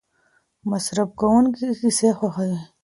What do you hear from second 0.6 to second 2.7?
مصرف کوونکي کیسې خوښوي.